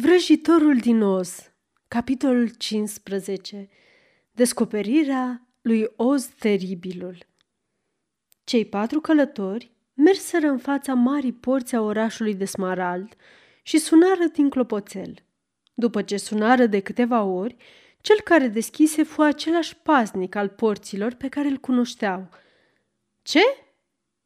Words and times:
Vrăjitorul 0.00 0.76
din 0.76 1.02
Oz 1.02 1.52
Capitolul 1.88 2.48
15 2.48 3.68
Descoperirea 4.30 5.48
lui 5.60 5.86
Oz 5.96 6.26
teribilul 6.26 7.18
Cei 8.44 8.64
patru 8.64 9.00
călători 9.00 9.72
merseră 9.94 10.46
în 10.48 10.58
fața 10.58 10.94
marii 10.94 11.32
porți 11.32 11.74
a 11.74 11.80
orașului 11.80 12.34
de 12.34 12.44
Smarald 12.44 13.16
și 13.62 13.78
sunară 13.78 14.24
din 14.32 14.50
clopoțel. 14.50 15.14
După 15.74 16.02
ce 16.02 16.16
sunară 16.16 16.66
de 16.66 16.80
câteva 16.80 17.22
ori, 17.22 17.56
cel 18.00 18.20
care 18.24 18.48
deschise 18.48 19.02
fu 19.02 19.20
același 19.20 19.76
paznic 19.76 20.34
al 20.34 20.48
porților 20.48 21.14
pe 21.14 21.28
care 21.28 21.48
îl 21.48 21.56
cunoșteau. 21.56 22.28
Ce? 23.22 23.42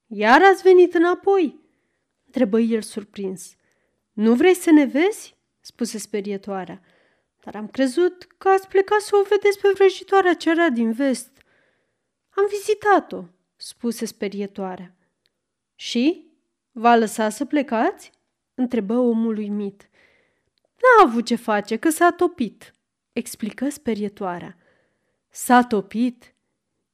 Iar 0.06 0.42
ați 0.42 0.62
venit 0.62 0.94
înapoi?" 0.94 1.60
întrebă 2.26 2.60
el 2.60 2.82
surprins. 2.82 3.56
Nu 4.12 4.34
vrei 4.34 4.54
să 4.54 4.70
ne 4.70 4.84
vezi?" 4.84 5.40
Spuse 5.62 5.98
sperietoarea. 5.98 6.80
Dar 7.44 7.54
am 7.54 7.68
crezut 7.68 8.26
că 8.38 8.48
ați 8.48 8.68
plecat 8.68 9.00
să 9.00 9.16
o 9.16 9.22
vedeți 9.22 9.60
pe 9.60 9.70
vrăjitoarea 9.74 10.34
ce 10.34 10.50
era 10.50 10.68
din 10.68 10.92
vest. 10.92 11.30
Am 12.30 12.46
vizitat-o, 12.50 13.24
spuse 13.56 14.04
sperietoarea. 14.04 14.94
Și? 15.74 16.26
V-a 16.72 16.96
lăsat 16.96 17.32
să 17.32 17.44
plecați? 17.44 18.10
întrebă 18.54 18.94
omul 18.94 19.36
uimit. 19.36 19.88
N-a 20.82 21.04
avut 21.04 21.26
ce 21.26 21.34
face, 21.34 21.76
că 21.76 21.90
s-a 21.90 22.10
topit, 22.10 22.74
explică 23.12 23.68
sperietoarea. 23.68 24.56
S-a 25.28 25.64
topit? 25.64 26.34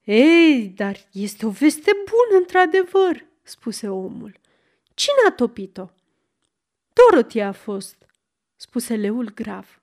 Ei, 0.05 0.73
dar 0.77 0.97
este 1.13 1.47
o 1.47 1.51
veste 1.51 1.91
bună, 1.93 2.41
într-adevăr, 2.41 3.27
spuse 3.43 3.89
omul. 3.89 4.41
Cine 4.95 5.17
a 5.29 5.33
topit-o? 5.33 5.89
Dorothy 6.93 7.41
a 7.41 7.53
fost, 7.53 7.98
spuse 8.61 8.97
leul 8.97 9.33
grav. 9.35 9.83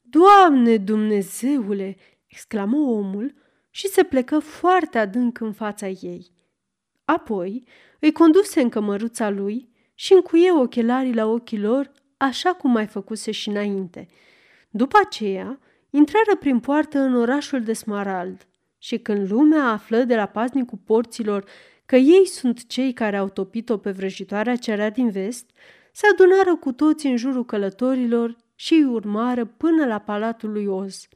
Doamne 0.00 0.76
Dumnezeule! 0.76 1.96
exclamă 2.26 2.76
omul 2.76 3.34
și 3.70 3.88
se 3.88 4.02
plecă 4.02 4.38
foarte 4.38 4.98
adânc 4.98 5.40
în 5.40 5.52
fața 5.52 5.88
ei. 5.88 6.30
Apoi 7.04 7.64
îi 7.98 8.12
conduse 8.12 8.60
în 8.60 8.68
cămăruța 8.68 9.30
lui 9.30 9.68
și 9.94 10.12
încuie 10.12 10.52
ochelarii 10.52 11.14
la 11.14 11.26
ochii 11.26 11.58
lor, 11.58 11.92
așa 12.16 12.54
cum 12.54 12.70
mai 12.70 12.86
făcuse 12.86 13.30
și 13.30 13.48
înainte. 13.48 14.08
După 14.70 14.98
aceea, 15.04 15.60
intrară 15.90 16.36
prin 16.38 16.60
poartă 16.60 16.98
în 16.98 17.14
orașul 17.14 17.62
de 17.62 17.72
Smarald 17.72 18.46
și 18.78 18.98
când 18.98 19.30
lumea 19.30 19.64
află 19.64 20.02
de 20.02 20.16
la 20.16 20.26
paznicul 20.26 20.78
porților 20.84 21.44
că 21.86 21.96
ei 21.96 22.26
sunt 22.26 22.66
cei 22.66 22.92
care 22.92 23.16
au 23.16 23.28
topit-o 23.28 23.76
pe 23.76 23.90
vrăjitoarea 23.90 24.56
cerea 24.56 24.90
din 24.90 25.10
vest, 25.10 25.50
se 25.98 26.06
adunară 26.06 26.56
cu 26.56 26.72
toți 26.72 27.06
în 27.06 27.16
jurul 27.16 27.44
călătorilor 27.44 28.36
și 28.54 28.74
îi 28.74 28.84
urmară 28.84 29.44
până 29.44 29.86
la 29.86 29.98
palatul 29.98 30.52
lui 30.52 30.66
Oz. 30.66 31.08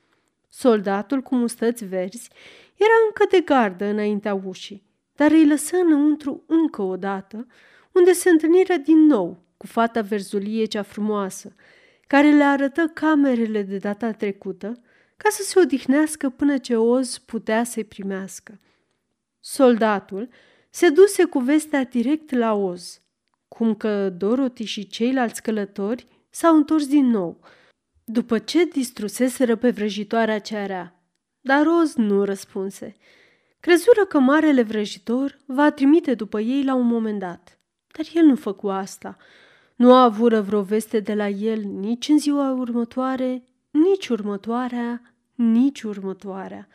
Soldatul 0.49 1.21
cu 1.21 1.35
mustăți 1.35 1.85
verzi 1.85 2.31
era 2.77 2.93
încă 3.07 3.27
de 3.31 3.41
gardă 3.41 3.85
înaintea 3.85 4.35
ușii, 4.35 4.83
dar 5.15 5.31
îi 5.31 5.47
lăsă 5.47 5.77
înăuntru 5.77 6.45
încă 6.47 6.83
o 6.83 6.97
dată, 6.97 7.47
unde 7.93 8.13
se 8.13 8.31
întâlniră 8.31 8.75
din 8.77 9.07
nou 9.07 9.43
cu 9.57 9.67
fata 9.67 10.01
verzulie 10.01 10.65
cea 10.65 10.83
frumoasă, 10.83 11.55
care 12.07 12.31
le 12.31 12.45
arătă 12.45 12.91
camerele 12.95 13.63
de 13.63 13.77
data 13.77 14.13
trecută, 14.13 14.83
ca 15.17 15.29
să 15.31 15.43
se 15.43 15.59
odihnească 15.59 16.29
până 16.29 16.59
ce 16.59 16.77
Oz 16.77 17.19
putea 17.19 17.65
să-i 17.65 17.85
primească. 17.85 18.61
Soldatul 19.41 20.29
se 20.71 20.89
duse 20.89 21.25
cu 21.25 21.39
vestea 21.39 21.85
direct 21.85 22.31
la 22.31 22.55
Oz, 22.55 23.02
cum 23.53 23.75
că 23.75 24.09
Dorothy 24.09 24.65
și 24.65 24.87
ceilalți 24.87 25.43
călători 25.43 26.07
s-au 26.31 26.57
întors 26.57 26.87
din 26.87 27.07
nou, 27.07 27.41
după 28.05 28.39
ce 28.39 28.65
distruseseră 28.65 29.57
pe 29.57 29.71
vrăjitoarea 29.71 30.39
cea 30.39 30.67
rea. 30.67 31.03
Dar 31.41 31.63
Roz 31.63 31.95
nu 31.95 32.25
răspunse. 32.25 32.95
Crezură 33.61 34.05
că 34.09 34.19
marele 34.19 34.63
vrăjitor 34.63 35.39
va 35.47 35.71
trimite 35.71 36.15
după 36.15 36.41
ei 36.41 36.65
la 36.65 36.75
un 36.75 36.87
moment 36.87 37.19
dat, 37.19 37.59
dar 37.97 38.07
el 38.15 38.25
nu 38.25 38.35
făcu 38.35 38.69
asta. 38.69 39.17
Nu 39.77 39.95
a 39.95 40.03
avură 40.03 40.41
vreo 40.41 40.63
veste 40.63 41.01
de 41.01 41.15
la 41.15 41.29
el 41.29 41.61
nici 41.61 42.09
în 42.09 42.19
ziua 42.19 42.53
următoare, 42.53 43.49
nici 43.71 44.09
următoarea, 44.09 45.15
nici 45.35 45.83
următoarea. 45.83 46.69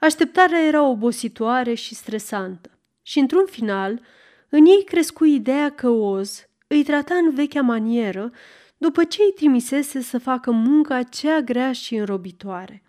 Așteptarea 0.00 0.66
era 0.66 0.82
obositoare 0.82 1.74
și 1.74 1.94
stresantă 1.94 2.70
și, 3.02 3.18
într-un 3.18 3.46
final, 3.50 4.00
în 4.48 4.66
ei 4.66 4.84
crescu 4.84 5.24
ideea 5.24 5.70
că 5.70 5.88
Oz 5.88 6.48
îi 6.66 6.82
trata 6.82 7.14
în 7.14 7.34
vechea 7.34 7.62
manieră 7.62 8.32
după 8.78 9.04
ce 9.04 9.22
îi 9.22 9.32
trimisese 9.32 10.00
să 10.00 10.18
facă 10.18 10.50
munca 10.50 10.94
aceea 10.94 11.40
grea 11.40 11.72
și 11.72 11.94
înrobitoare. 11.94 12.82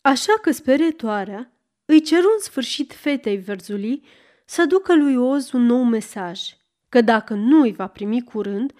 Așa 0.00 0.32
că 0.42 0.50
speretoarea 0.50 1.52
îi 1.84 2.00
ceru 2.00 2.28
în 2.34 2.42
sfârșit 2.42 2.92
fetei 2.92 3.36
verzulii 3.36 4.02
să 4.44 4.64
ducă 4.64 4.96
lui 4.96 5.16
Oz 5.16 5.52
un 5.52 5.62
nou 5.62 5.82
mesaj, 5.82 6.40
că 6.88 7.00
dacă 7.00 7.34
nu 7.34 7.60
îi 7.60 7.72
va 7.72 7.86
primi 7.86 8.22
curând, 8.22 8.72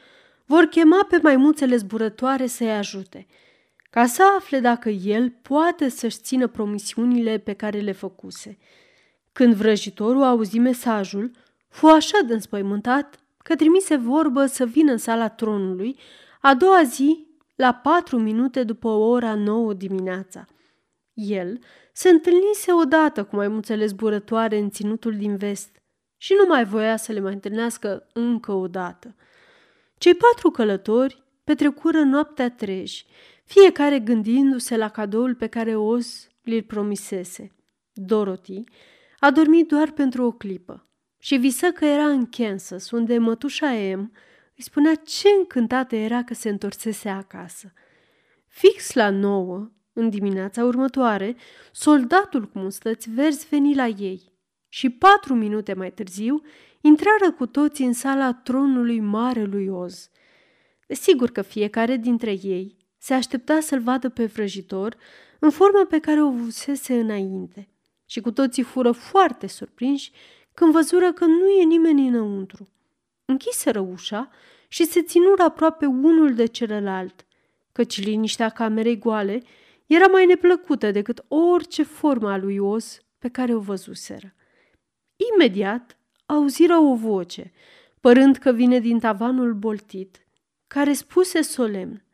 vor 0.45 0.65
chema 0.65 1.07
pe 1.09 1.19
maimuțele 1.23 1.77
zburătoare 1.77 2.47
să-i 2.47 2.71
ajute, 2.71 3.27
ca 3.91 4.07
să 4.07 4.23
afle 4.37 4.61
dacă 4.61 4.89
el 4.89 5.31
poate 5.43 5.89
să-și 5.89 6.19
țină 6.19 6.47
promisiunile 6.47 7.39
pe 7.39 7.53
care 7.53 7.79
le 7.79 7.93
făcuse. 7.93 8.59
Când 9.33 9.55
vrăjitorul 9.55 10.23
auzi 10.23 10.59
mesajul, 10.59 11.31
fu 11.77 11.87
așa 11.87 12.21
de 12.27 12.33
înspăimântat 12.33 13.21
că 13.43 13.57
trimise 13.57 13.97
vorbă 13.97 14.47
să 14.47 14.65
vină 14.65 14.93
în 14.93 14.99
sala 14.99 15.29
tronului 15.29 15.99
a 16.41 16.55
doua 16.55 16.83
zi, 16.83 17.27
la 17.55 17.75
patru 17.75 18.19
minute 18.19 18.63
după 18.63 18.89
ora 18.89 19.35
nouă 19.35 19.73
dimineața. 19.73 20.45
El 21.15 21.59
se 21.93 22.09
întâlnise 22.09 22.73
odată 22.73 23.25
cu 23.25 23.37
maimuțele 23.37 23.87
zburătoare 23.87 24.59
în 24.59 24.71
ținutul 24.71 25.17
din 25.17 25.37
vest 25.37 25.83
și 26.17 26.35
nu 26.39 26.47
mai 26.49 26.65
voia 26.65 26.97
să 26.97 27.13
le 27.13 27.21
mai 27.21 27.33
întâlnească 27.33 28.07
încă 28.13 28.53
o 28.53 28.69
dată. 28.69 29.15
Cei 29.99 30.15
patru 30.15 30.51
călători 30.51 31.23
petrecură 31.45 32.01
noaptea 32.01 32.51
treji, 32.51 33.07
fiecare 33.45 33.99
gândindu-se 33.99 34.77
la 34.77 34.89
cadoul 34.89 35.35
pe 35.35 35.47
care 35.47 35.77
Oz 35.77 36.29
li-l 36.43 36.63
promisese. 36.63 37.53
Dorothy 37.93 38.65
a 39.19 39.31
dormit 39.31 39.69
doar 39.69 39.91
pentru 39.91 40.25
o 40.25 40.31
clipă 40.31 40.86
și 41.27 41.37
visă 41.37 41.71
că 41.71 41.85
era 41.85 42.07
în 42.07 42.27
Kansas, 42.27 42.91
unde 42.91 43.19
mătușa 43.19 43.75
Em 43.75 44.13
îi 44.57 44.63
spunea 44.63 44.95
ce 44.95 45.29
încântată 45.39 45.97
era 45.97 46.25
că 46.25 46.35
se 46.35 46.49
întorsese 46.49 47.09
acasă. 47.09 47.73
Fix 48.47 48.93
la 48.93 49.11
nouă, 49.11 49.71
în 49.93 50.11
dimineața 50.11 50.65
următoare, 50.65 51.37
soldatul 51.73 52.49
cu 52.49 52.59
mustăți 52.59 53.11
verzi 53.11 53.47
veni 53.49 53.75
la 53.75 53.87
ei 53.87 54.33
și 54.69 54.91
patru 54.91 55.35
minute 55.35 55.75
mai 55.75 55.93
târziu 55.93 56.43
intrară 56.81 57.33
cu 57.33 57.47
toții 57.47 57.87
în 57.87 57.93
sala 57.93 58.33
tronului 58.33 59.01
marelui 59.01 59.69
Oz. 59.69 60.11
Desigur 60.87 61.31
că 61.31 61.43
fiecare 61.43 61.97
dintre 61.97 62.31
ei 62.31 62.77
se 62.99 63.15
aștepta 63.15 63.61
să-l 63.61 63.81
vadă 63.81 64.09
pe 64.09 64.25
vrăjitor 64.27 64.97
în 65.39 65.51
forma 65.51 65.85
pe 65.85 65.99
care 65.99 66.23
o 66.23 66.31
vusese 66.31 66.95
înainte 66.95 67.69
și 68.05 68.21
cu 68.21 68.31
toții 68.31 68.63
fură 68.63 68.93
foarte 68.93 69.47
surprinși 69.47 70.13
când 70.57 70.73
văzură 70.73 71.13
că 71.13 71.25
nu 71.25 71.49
e 71.49 71.65
nimeni 71.65 72.09
înăuntru. 72.09 72.69
Închiseră 73.25 73.81
ușa 73.81 74.31
și 74.69 74.85
se 74.85 75.03
ținură 75.03 75.43
aproape 75.43 75.87
unul 75.87 76.35
de 76.35 76.47
celălalt, 76.47 77.27
căci 77.73 78.05
liniștea 78.05 78.49
camerei 78.49 78.99
goale 78.99 79.43
era 79.87 80.07
mai 80.07 80.27
neplăcută 80.27 80.91
decât 80.91 81.25
orice 81.29 81.83
formă 81.83 82.31
a 82.31 82.37
lui 82.37 82.59
Os 82.59 82.99
pe 83.19 83.29
care 83.29 83.55
o 83.55 83.59
văzuseră. 83.59 84.35
Imediat 85.35 85.99
auziră 86.27 86.77
o 86.77 86.95
voce, 86.95 87.53
părând 88.01 88.37
că 88.37 88.53
vine 88.53 88.79
din 88.79 88.99
tavanul 88.99 89.55
boltit, 89.55 90.27
care 90.67 90.93
spuse 90.93 91.43
solemn 91.43 92.05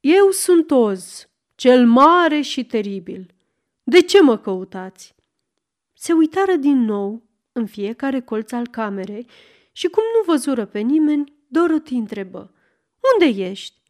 Eu 0.00 0.30
sunt 0.30 0.70
Oz, 0.70 1.28
cel 1.54 1.86
mare 1.86 2.40
și 2.40 2.64
teribil. 2.64 3.34
De 3.82 4.00
ce 4.00 4.22
mă 4.22 4.38
căutați?" 4.38 5.18
Se 6.02 6.12
uitară 6.12 6.54
din 6.54 6.78
nou 6.84 7.22
în 7.52 7.66
fiecare 7.66 8.20
colț 8.20 8.52
al 8.52 8.66
camerei 8.66 9.26
și 9.72 9.88
cum 9.88 10.02
nu 10.16 10.32
văzură 10.32 10.64
pe 10.64 10.78
nimeni, 10.78 11.32
Dorothy 11.46 11.94
întrebă. 11.94 12.54
Unde 13.12 13.42
ești? 13.42 13.80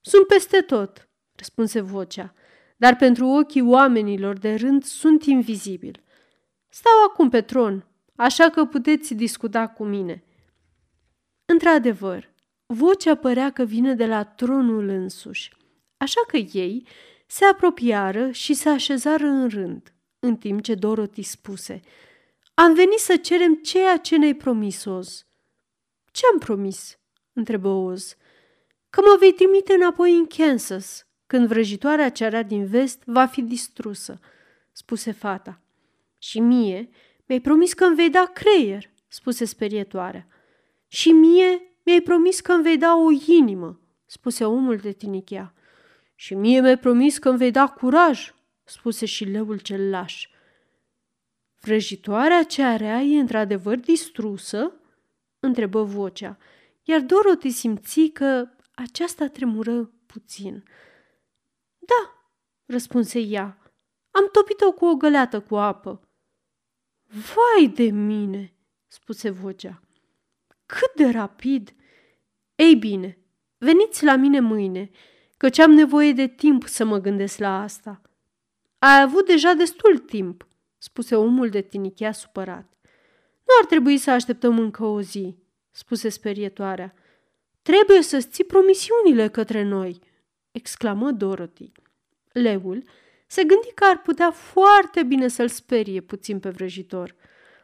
Sunt 0.00 0.26
peste 0.26 0.60
tot, 0.60 1.08
răspunse 1.36 1.80
vocea, 1.80 2.34
dar 2.76 2.96
pentru 2.96 3.26
ochii 3.26 3.62
oamenilor 3.62 4.38
de 4.38 4.54
rând 4.54 4.84
sunt 4.84 5.24
invizibil. 5.24 6.02
Stau 6.68 6.92
acum 7.08 7.28
pe 7.28 7.40
tron, 7.40 7.86
așa 8.16 8.50
că 8.50 8.64
puteți 8.64 9.14
discuta 9.14 9.68
cu 9.68 9.84
mine. 9.84 10.24
Într-adevăr, 11.44 12.34
vocea 12.66 13.14
părea 13.14 13.50
că 13.50 13.64
vine 13.64 13.94
de 13.94 14.06
la 14.06 14.24
tronul 14.24 14.88
însuși, 14.88 15.52
așa 15.96 16.20
că 16.26 16.36
ei 16.36 16.86
se 17.26 17.44
apropiară 17.44 18.30
și 18.30 18.54
se 18.54 18.68
așezară 18.68 19.26
în 19.26 19.48
rând, 19.48 19.92
în 20.22 20.36
timp 20.36 20.62
ce 20.62 20.74
Dorothy 20.74 21.22
spuse– 21.22 21.80
am 22.54 22.74
venit 22.74 22.98
să 22.98 23.16
cerem 23.16 23.54
ceea 23.54 23.96
ce 23.96 24.16
ne-ai 24.16 24.34
promis, 24.34 24.84
Oz. 24.84 25.26
Ce 26.10 26.22
am 26.32 26.38
promis? 26.38 26.98
întrebă 27.32 27.68
Oz. 27.68 28.16
că 28.90 29.00
mă 29.00 29.16
vei 29.18 29.32
trimite 29.32 29.74
înapoi 29.74 30.12
în 30.16 30.26
Kansas, 30.26 31.06
când 31.26 31.46
vrăjitoarea 31.46 32.10
cearea 32.10 32.42
din 32.42 32.66
vest 32.66 33.02
va 33.04 33.26
fi 33.26 33.42
distrusă, 33.42 34.20
spuse 34.72 35.12
fata. 35.12 35.60
Și 36.18 36.40
mie 36.40 36.88
mi-ai 37.26 37.40
promis 37.40 37.72
că 37.72 37.84
îmi 37.84 37.96
vei 37.96 38.10
da 38.10 38.30
creier, 38.34 38.90
spuse 39.08 39.44
sperietoarea. 39.44 40.26
Și 40.88 41.12
mie 41.12 41.62
mi-ai 41.84 42.00
promis 42.00 42.40
că 42.40 42.52
îmi 42.52 42.62
vei 42.62 42.76
da 42.76 42.96
o 42.96 43.10
inimă, 43.10 43.80
spuse 44.06 44.44
omul 44.44 44.76
de 44.76 44.92
tinichea. 44.92 45.54
Și 46.14 46.34
mie 46.34 46.60
mi-ai 46.60 46.78
promis 46.78 47.18
că 47.18 47.28
îmi 47.28 47.38
vei 47.38 47.50
da 47.50 47.68
curaj, 47.68 48.32
spuse 48.64 49.06
și 49.06 49.24
leul 49.24 49.58
cel 49.58 49.90
laș. 49.90 50.28
Vrăjitoarea 51.60 52.42
cea 52.44 52.76
rea 52.76 53.00
e 53.00 53.18
într-adevăr 53.18 53.76
distrusă? 53.76 54.72
întrebă 55.40 55.82
vocea, 55.82 56.38
iar 56.82 57.00
Dorothy 57.00 57.50
simți 57.50 58.00
că 58.00 58.48
aceasta 58.74 59.28
tremură 59.28 59.92
puțin. 60.06 60.64
Da, 61.78 62.28
răspunse 62.66 63.18
ea, 63.18 63.72
am 64.10 64.28
topit-o 64.32 64.72
cu 64.72 64.84
o 64.84 64.94
găleată 64.94 65.40
cu 65.40 65.56
apă. 65.56 66.08
Vai 67.04 67.68
de 67.68 67.90
mine, 67.90 68.54
spuse 68.86 69.30
vocea. 69.30 69.82
Cât 70.66 70.94
de 70.94 71.10
rapid! 71.10 71.74
Ei 72.54 72.74
bine, 72.74 73.18
veniți 73.58 74.04
la 74.04 74.16
mine 74.16 74.40
mâine, 74.40 74.90
căci 75.36 75.58
am 75.58 75.70
nevoie 75.70 76.12
de 76.12 76.26
timp 76.26 76.66
să 76.66 76.84
mă 76.84 76.98
gândesc 76.98 77.38
la 77.38 77.62
asta. 77.62 78.00
Ai 78.84 79.00
avut 79.00 79.26
deja 79.26 79.52
destul 79.52 79.98
timp, 79.98 80.46
spuse 80.78 81.16
omul 81.16 81.48
de 81.48 81.60
tinichea 81.60 82.12
supărat. 82.12 82.72
Nu 83.38 83.54
ar 83.60 83.66
trebui 83.68 83.98
să 83.98 84.10
așteptăm 84.10 84.58
încă 84.58 84.84
o 84.84 85.00
zi, 85.00 85.36
spuse 85.70 86.08
sperietoarea. 86.08 86.94
Trebuie 87.62 88.02
să-ți 88.02 88.28
ții 88.28 88.44
promisiunile 88.44 89.28
către 89.28 89.62
noi, 89.62 89.98
exclamă 90.50 91.10
Dorothy. 91.10 91.72
Leul 92.32 92.84
se 93.26 93.44
gândi 93.44 93.72
că 93.74 93.84
ar 93.84 94.02
putea 94.02 94.30
foarte 94.30 95.02
bine 95.02 95.28
să-l 95.28 95.48
sperie 95.48 96.00
puțin 96.00 96.38
pe 96.38 96.50
vrăjitor, 96.50 97.14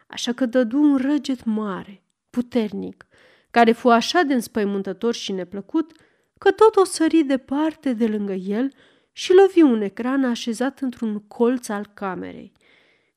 așa 0.06 0.32
că 0.32 0.46
dădu 0.46 0.78
un 0.78 0.96
răget 0.96 1.44
mare, 1.44 2.02
puternic, 2.30 3.06
care 3.50 3.72
fu 3.72 3.88
așa 3.88 4.22
de 4.22 4.34
înspăimântător 4.34 5.14
și 5.14 5.32
neplăcut, 5.32 5.92
că 6.38 6.50
tot 6.50 6.76
o 6.76 6.84
sări 6.84 7.22
departe 7.22 7.92
de 7.92 8.06
lângă 8.06 8.32
el 8.32 8.72
și 9.18 9.32
lovi 9.32 9.62
un 9.62 9.80
ecran 9.80 10.24
așezat 10.24 10.80
într-un 10.80 11.20
colț 11.20 11.68
al 11.68 11.90
camerei. 11.94 12.52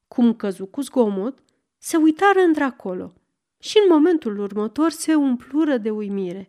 Cum 0.07 0.33
căzu 0.33 0.65
cu 0.65 0.81
zgomot, 0.81 1.39
se 1.77 1.98
uitară 1.98 2.39
într-acolo 2.39 3.13
și 3.59 3.77
în 3.83 3.94
momentul 3.94 4.39
următor 4.39 4.92
se 4.92 5.15
umplură 5.15 5.77
de 5.77 5.89
uimire, 5.89 6.48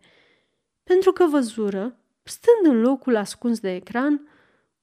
pentru 0.83 1.11
că 1.11 1.25
văzură, 1.25 1.97
stând 2.23 2.75
în 2.75 2.81
locul 2.81 3.15
ascuns 3.15 3.59
de 3.59 3.75
ecran, 3.75 4.11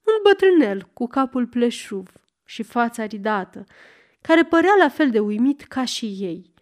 un 0.04 0.14
bătrânel 0.22 0.88
cu 0.92 1.06
capul 1.06 1.46
pleșuv 1.46 2.12
și 2.44 2.62
fața 2.62 3.04
ridată, 3.04 3.64
care 4.20 4.44
părea 4.44 4.74
la 4.78 4.88
fel 4.88 5.10
de 5.10 5.18
uimit 5.18 5.62
ca 5.62 5.84
și 5.84 6.06
ei. 6.06 6.52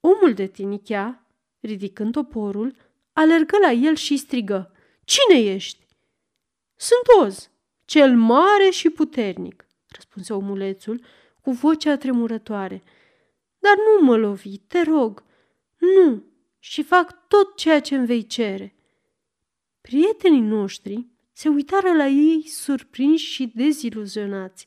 Omul 0.00 0.34
de 0.34 0.46
tinichea, 0.46 1.26
ridicând 1.60 2.12
toporul, 2.12 2.74
alergă 3.12 3.56
la 3.62 3.70
el 3.70 3.94
și 3.94 4.16
strigă, 4.16 4.72
Cine 5.04 5.40
ești?" 5.40 5.82
Sunt 6.76 7.26
Oz, 7.26 7.50
cel 7.84 8.16
mare 8.16 8.70
și 8.70 8.90
puternic," 8.90 9.66
răspunse 9.88 10.32
omulețul 10.32 11.04
cu 11.40 11.50
vocea 11.50 11.96
tremurătoare. 11.96 12.82
Dar 13.58 13.76
nu 13.76 14.04
mă 14.04 14.16
lovi, 14.16 14.58
te 14.58 14.82
rog, 14.82 15.24
nu, 15.78 16.24
și 16.58 16.82
fac 16.82 17.28
tot 17.28 17.56
ceea 17.56 17.80
ce 17.80 17.94
îmi 17.94 18.06
vei 18.06 18.26
cere. 18.26 18.74
Prietenii 19.80 20.40
noștri 20.40 21.06
se 21.32 21.48
uitară 21.48 21.92
la 21.92 22.06
ei 22.06 22.48
surprinși 22.48 23.32
și 23.32 23.52
deziluzionați. 23.54 24.66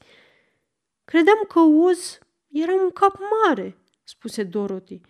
Credeam 1.05 1.43
că 1.47 1.59
Oz 1.59 2.19
era 2.47 2.73
un 2.73 2.91
cap 2.91 3.19
mare, 3.45 3.77
spuse 4.03 4.43
Dorothy. 4.43 5.01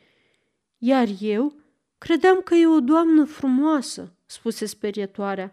Iar 0.78 1.08
eu 1.20 1.54
credeam 1.98 2.42
că 2.42 2.56
e 2.56 2.68
o 2.68 2.80
doamnă 2.80 3.26
frumoasă, 3.26 4.14
spuse 4.26 4.66
sperietoarea. 4.66 5.52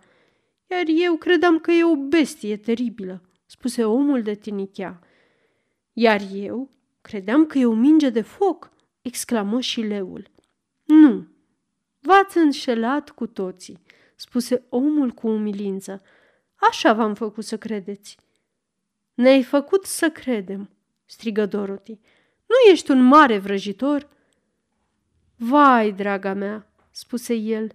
Iar 0.71 0.85
eu 0.87 1.17
credeam 1.17 1.59
că 1.59 1.71
e 1.71 1.85
o 1.85 1.97
bestie 1.97 2.57
teribilă, 2.57 3.23
spuse 3.47 3.85
omul 3.85 4.23
de 4.23 4.35
tinichea. 4.35 5.01
Iar 5.93 6.21
eu 6.33 6.71
credeam 7.01 7.47
că 7.47 7.59
e 7.59 7.67
o 7.67 7.75
minge 7.75 8.11
de 8.11 8.21
foc, 8.21 8.73
exclamă 9.03 9.61
și 9.61 9.81
leul. 9.81 10.31
Nu, 10.85 11.27
v-ați 12.01 12.39
înșelat 12.39 13.11
cu 13.11 13.27
toții, 13.27 13.83
spuse 14.17 14.65
omul 14.69 15.11
cu 15.11 15.29
umilință. 15.29 16.03
Așa 16.55 16.93
v-am 16.93 17.15
făcut 17.15 17.45
să 17.45 17.59
credeți. 17.59 18.19
Ne-ai 19.15 19.43
făcut 19.43 19.85
să 19.85 20.11
credem, 20.11 20.71
strigă 21.05 21.47
Dorothy. 21.47 21.99
Nu 22.47 22.71
ești 22.73 22.91
un 22.91 23.03
mare 23.03 23.39
vrăjitor? 23.39 24.09
Vai, 25.37 25.93
draga 25.93 26.33
mea, 26.33 26.73
spuse 26.91 27.35
el, 27.35 27.73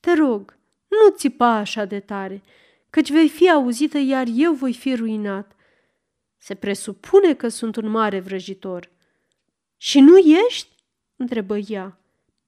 te 0.00 0.12
rog, 0.12 0.58
nu 1.02 1.14
țipa 1.16 1.54
așa 1.54 1.84
de 1.84 2.00
tare, 2.00 2.42
căci 2.90 3.10
vei 3.10 3.28
fi 3.28 3.50
auzită, 3.50 3.98
iar 3.98 4.26
eu 4.34 4.52
voi 4.52 4.72
fi 4.72 4.94
ruinat. 4.94 5.52
Se 6.38 6.54
presupune 6.54 7.34
că 7.34 7.48
sunt 7.48 7.76
un 7.76 7.88
mare 7.88 8.20
vrăjitor. 8.20 8.90
Și 9.76 10.00
nu 10.00 10.16
ești? 10.16 10.68
întrebă 11.16 11.56
ea. 11.56 11.98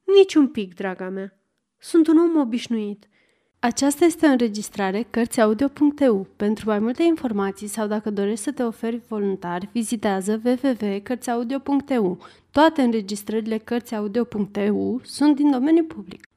Nici 0.04 0.34
un 0.34 0.48
pic, 0.48 0.74
draga 0.74 1.08
mea. 1.08 1.38
Sunt 1.78 2.06
un 2.06 2.18
om 2.18 2.36
obișnuit. 2.36 3.08
Aceasta 3.58 4.04
este 4.04 4.26
o 4.26 4.30
înregistrare 4.30 5.06
Cărțiaudio.eu. 5.10 6.26
Pentru 6.36 6.68
mai 6.68 6.78
multe 6.78 7.02
informații 7.02 7.66
sau 7.66 7.86
dacă 7.86 8.10
dorești 8.10 8.44
să 8.44 8.52
te 8.52 8.62
oferi 8.62 9.02
voluntar, 9.08 9.68
vizitează 9.72 10.40
www.cărțiaudio.eu. 10.44 12.18
Toate 12.50 12.82
înregistrările 12.82 13.58
Cărțiaudio.eu 13.58 15.00
sunt 15.04 15.36
din 15.36 15.50
domeniu 15.50 15.84
public. 15.84 16.28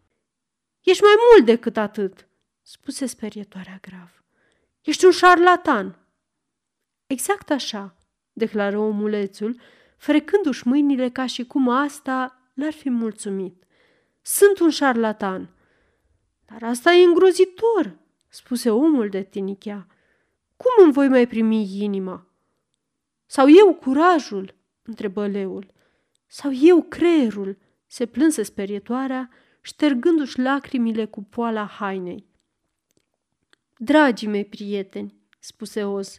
Ești 0.81 1.03
mai 1.03 1.13
mult 1.31 1.45
decât 1.45 1.77
atât, 1.77 2.27
spuse 2.61 3.05
sperietoarea 3.05 3.79
grav. 3.81 4.23
Ești 4.81 5.05
un 5.05 5.11
șarlatan. 5.11 5.97
Exact 7.07 7.49
așa, 7.49 7.95
declară 8.33 8.77
omulețul, 8.77 9.59
frecându-și 9.97 10.67
mâinile 10.67 11.09
ca 11.09 11.25
și 11.25 11.45
cum 11.45 11.69
asta 11.69 12.41
l-ar 12.53 12.73
fi 12.73 12.89
mulțumit. 12.89 13.63
Sunt 14.21 14.59
un 14.59 14.69
șarlatan– 14.69 15.49
dar 16.51 16.69
asta 16.69 16.91
e 16.91 17.03
îngrozitor, 17.03 17.97
spuse 18.27 18.69
omul 18.69 19.09
de 19.09 19.23
tinichea. 19.23 19.87
Cum 20.57 20.83
îmi 20.83 20.93
voi 20.93 21.07
mai 21.07 21.27
primi 21.27 21.81
inima? 21.81 22.27
Sau 23.25 23.49
eu 23.49 23.73
curajul? 23.73 24.55
întrebă 24.83 25.27
leul. 25.27 25.73
Sau 26.27 26.51
eu 26.61 26.81
creierul? 26.81 27.57
se 27.87 28.05
plânse 28.05 28.43
sperietoarea, 28.43 29.29
ștergându-și 29.61 30.39
lacrimile 30.39 31.05
cu 31.05 31.23
poala 31.23 31.65
hainei. 31.65 32.27
Dragii 33.77 34.27
mei 34.27 34.45
prieteni, 34.45 35.13
spuse 35.39 35.83
Oz, 35.83 36.17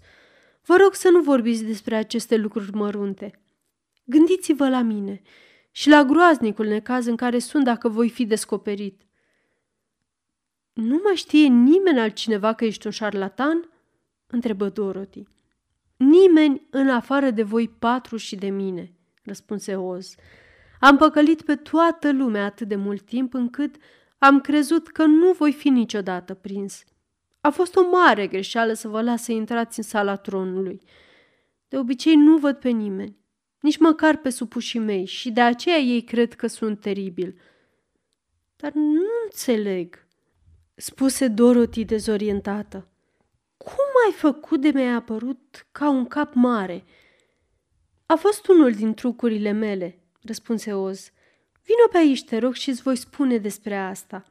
vă 0.64 0.76
rog 0.76 0.94
să 0.94 1.08
nu 1.08 1.20
vorbiți 1.20 1.64
despre 1.64 1.96
aceste 1.96 2.36
lucruri 2.36 2.72
mărunte. 2.72 3.40
Gândiți-vă 4.04 4.68
la 4.68 4.82
mine 4.82 5.22
și 5.70 5.88
la 5.88 6.04
groaznicul 6.04 6.66
necaz 6.66 7.06
în 7.06 7.16
care 7.16 7.38
sunt 7.38 7.64
dacă 7.64 7.88
voi 7.88 8.08
fi 8.08 8.26
descoperit. 8.26 9.02
Nu 10.72 11.00
mai 11.04 11.14
știe 11.14 11.46
nimeni 11.46 12.00
altcineva 12.00 12.52
că 12.52 12.64
ești 12.64 12.86
un 12.86 12.92
șarlatan?" 12.92 13.70
întrebă 14.26 14.68
Dorothy. 14.68 15.22
Nimeni 15.96 16.66
în 16.70 16.88
afară 16.88 17.30
de 17.30 17.42
voi 17.42 17.68
patru 17.68 18.16
și 18.16 18.36
de 18.36 18.48
mine," 18.48 18.92
răspunse 19.22 19.76
Oz. 19.76 20.14
Am 20.80 20.96
păcălit 20.96 21.42
pe 21.42 21.56
toată 21.56 22.12
lumea 22.12 22.44
atât 22.44 22.68
de 22.68 22.76
mult 22.76 23.02
timp 23.02 23.34
încât 23.34 23.76
am 24.18 24.40
crezut 24.40 24.88
că 24.88 25.04
nu 25.04 25.32
voi 25.32 25.52
fi 25.52 25.68
niciodată 25.68 26.34
prins. 26.34 26.84
A 27.40 27.50
fost 27.50 27.76
o 27.76 27.88
mare 27.90 28.26
greșeală 28.26 28.72
să 28.72 28.88
vă 28.88 29.02
las 29.02 29.22
să 29.22 29.32
intrați 29.32 29.78
în 29.78 29.84
sala 29.84 30.16
tronului. 30.16 30.80
De 31.68 31.78
obicei 31.78 32.14
nu 32.14 32.36
văd 32.36 32.56
pe 32.56 32.68
nimeni, 32.68 33.16
nici 33.60 33.78
măcar 33.78 34.16
pe 34.16 34.30
supușii 34.30 34.78
mei 34.78 35.04
și 35.04 35.30
de 35.30 35.40
aceea 35.40 35.76
ei 35.76 36.02
cred 36.02 36.34
că 36.34 36.46
sunt 36.46 36.80
teribil. 36.80 37.40
Dar 38.56 38.72
nu 38.72 39.02
înțeleg, 39.24 40.06
spuse 40.74 41.28
Dorothy 41.28 41.84
dezorientată. 41.84 42.88
Cum 43.56 43.86
ai 44.06 44.12
făcut 44.12 44.60
de 44.60 44.68
mi-ai 44.68 44.94
apărut 44.94 45.66
ca 45.72 45.90
un 45.90 46.06
cap 46.06 46.34
mare? 46.34 46.84
A 48.06 48.14
fost 48.14 48.48
unul 48.48 48.72
din 48.72 48.94
trucurile 48.94 49.50
mele, 49.50 49.99
răspunse 50.22 50.72
Oz. 50.72 51.10
Vino 51.64 51.88
pe 51.92 51.98
aici, 51.98 52.24
te 52.24 52.38
rog, 52.38 52.54
și 52.54 52.68
îți 52.68 52.82
voi 52.82 52.96
spune 52.96 53.38
despre 53.38 53.76
asta. 53.76 54.24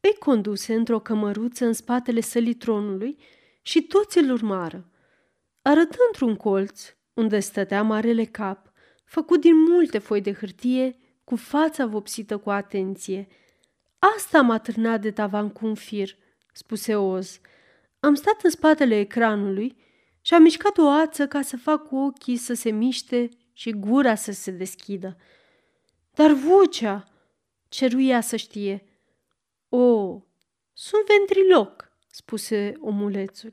Îi 0.00 0.14
conduse 0.18 0.74
într-o 0.74 1.00
cămăruță 1.00 1.64
în 1.64 1.72
spatele 1.72 2.20
sălii 2.20 2.54
tronului 2.54 3.18
și 3.62 3.82
toți 3.82 4.18
îl 4.18 4.30
urmară. 4.30 4.90
Arătă 5.62 5.96
într-un 6.06 6.36
colț, 6.36 6.94
unde 7.14 7.40
stătea 7.40 7.82
marele 7.82 8.24
cap, 8.24 8.72
făcut 9.04 9.40
din 9.40 9.58
multe 9.58 9.98
foi 9.98 10.20
de 10.20 10.32
hârtie, 10.32 10.98
cu 11.24 11.36
fața 11.36 11.86
vopsită 11.86 12.38
cu 12.38 12.50
atenție– 12.50 13.28
Asta 14.16 14.40
m-a 14.40 14.58
târnat 14.58 15.00
de 15.00 15.10
tavan 15.10 15.48
cu 15.48 15.66
un 15.66 15.74
fir, 15.74 16.16
spuse 16.52 16.96
Oz. 16.96 17.40
Am 18.00 18.14
stat 18.14 18.42
în 18.42 18.50
spatele 18.50 18.98
ecranului 18.98 19.76
și 20.20 20.34
am 20.34 20.42
mișcat 20.42 20.78
o 20.78 20.88
ață 20.88 21.26
ca 21.26 21.42
să 21.42 21.56
fac 21.56 21.86
cu 21.86 21.96
ochii 21.96 22.36
să 22.36 22.54
se 22.54 22.70
miște 22.70 23.28
și 23.60 23.70
gura 23.70 24.14
să 24.14 24.32
se 24.32 24.50
deschidă. 24.50 25.16
Dar 26.14 26.32
vocea, 26.32 27.04
ceruia 27.68 28.20
să 28.20 28.36
știe. 28.36 28.84
O, 29.68 30.20
sunt 30.72 31.02
ventriloc, 31.06 31.92
spuse 32.10 32.72
omulețul, 32.80 33.52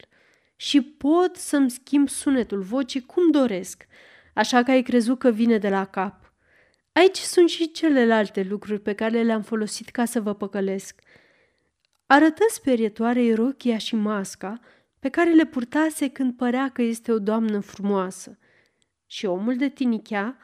și 0.55 0.81
pot 0.81 1.35
să-mi 1.35 1.71
schimb 1.71 2.09
sunetul 2.09 2.61
vocii 2.61 3.01
cum 3.01 3.31
doresc, 3.31 3.87
așa 4.33 4.63
că 4.63 4.71
ai 4.71 4.81
crezut 4.81 5.19
că 5.19 5.29
vine 5.29 5.57
de 5.57 5.69
la 5.69 5.85
cap. 5.85 6.33
Aici 6.91 7.17
sunt 7.17 7.49
și 7.49 7.71
celelalte 7.71 8.43
lucruri 8.43 8.79
pe 8.79 8.93
care 8.93 9.21
le-am 9.21 9.41
folosit 9.41 9.89
ca 9.89 10.05
să 10.05 10.21
vă 10.21 10.33
păcălesc. 10.33 11.01
Arătă 12.05 12.43
sperietoarei 12.49 13.33
rochia 13.33 13.77
și 13.77 13.95
masca 13.95 14.59
pe 14.99 15.09
care 15.09 15.33
le 15.33 15.45
purtase 15.45 16.09
când 16.09 16.33
părea 16.33 16.69
că 16.69 16.81
este 16.81 17.11
o 17.11 17.19
doamnă 17.19 17.59
frumoasă. 17.59 18.37
Și 19.07 19.25
omul 19.25 19.55
de 19.55 19.69
tinichea 19.69 20.37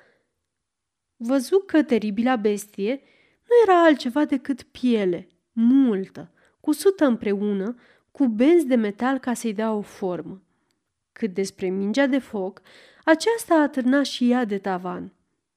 văzu 1.16 1.60
că 1.60 1.84
teribila 1.84 2.36
bestie 2.36 3.02
nu 3.44 3.72
era 3.72 3.84
altceva 3.84 4.26
decât 4.26 4.64
piele, 4.64 5.28
multă, 5.52 6.32
cusută 6.60 7.06
împreună, 7.06 7.76
cu 8.12 8.28
benzi 8.28 8.66
de 8.66 8.76
metal 8.76 9.18
ca 9.18 9.34
să-i 9.34 9.54
dea 9.54 9.74
o 9.74 9.82
formă. 9.82 10.42
Cât 11.12 11.34
despre 11.34 11.68
mingea 11.70 12.08
de 12.08 12.20
foc, 12.20 12.62
aceasta 13.04 13.56
atârna 13.56 14.04
și 14.04 14.32
ea 14.32 14.46
de 14.46 14.58
tavan. 14.58 15.14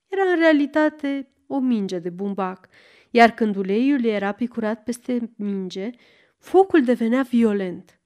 Era 0.06 0.22
în 0.22 0.38
realitate 0.38 1.28
o 1.46 1.58
minge 1.58 1.98
de 1.98 2.10
bumbac, 2.10 2.68
iar 3.10 3.30
când 3.30 3.56
uleiul 3.56 4.04
era 4.04 4.32
picurat 4.32 4.82
peste 4.82 5.30
minge, 5.36 5.90
focul 6.38 6.84
devenea 6.84 7.22
violent. 7.22 8.00